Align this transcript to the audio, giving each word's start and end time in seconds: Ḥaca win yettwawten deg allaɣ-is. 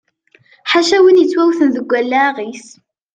Ḥaca 0.71 0.97
win 1.03 1.21
yettwawten 1.21 1.67
deg 1.75 1.89
allaɣ-is. 1.99 2.65